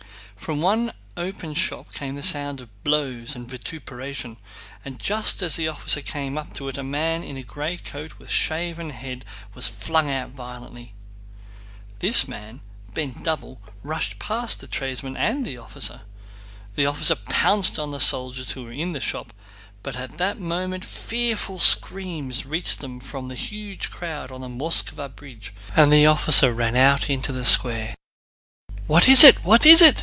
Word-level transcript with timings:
From 0.35 0.59
one 0.59 0.91
open 1.15 1.53
shop 1.53 1.93
came 1.93 2.15
the 2.15 2.23
sound 2.23 2.59
of 2.59 2.83
blows 2.83 3.35
and 3.37 3.47
vituperation, 3.47 4.35
and 4.83 4.99
just 4.99 5.41
as 5.41 5.55
the 5.55 5.67
officer 5.69 6.01
came 6.01 6.37
up 6.37 6.53
to 6.55 6.67
it 6.67 6.79
a 6.79 6.83
man 6.83 7.23
in 7.23 7.37
a 7.37 7.43
gray 7.43 7.77
coat 7.77 8.17
with 8.17 8.27
a 8.27 8.31
shaven 8.33 8.89
head 8.89 9.23
was 9.53 9.67
flung 9.69 10.09
out 10.11 10.31
violently. 10.31 10.93
This 11.99 12.27
man, 12.27 12.59
bent 12.93 13.23
double, 13.23 13.61
rushed 13.81 14.19
past 14.19 14.59
the 14.59 14.67
tradesman 14.67 15.15
and 15.15 15.45
the 15.45 15.57
officer. 15.57 16.01
The 16.75 16.87
officer 16.87 17.15
pounced 17.15 17.79
on 17.79 17.91
the 17.91 17.99
soldiers 17.99 18.51
who 18.51 18.63
were 18.63 18.71
in 18.73 18.91
the 18.91 18.99
shops, 18.99 19.33
but 19.83 19.95
at 19.95 20.17
that 20.17 20.37
moment 20.39 20.83
fearful 20.83 21.59
screams 21.59 22.45
reached 22.45 22.81
them 22.81 22.99
from 22.99 23.27
the 23.29 23.35
huge 23.35 23.89
crowd 23.89 24.31
on 24.33 24.41
the 24.41 24.47
Moskvá 24.49 25.15
bridge 25.15 25.53
and 25.77 25.93
the 25.93 26.07
officer 26.07 26.51
ran 26.51 26.75
out 26.75 27.09
into 27.09 27.31
the 27.31 27.45
square. 27.45 27.95
"What 28.87 29.07
is 29.07 29.23
it? 29.23 29.45
What 29.45 29.65
is 29.67 29.81
it?" 29.83 29.99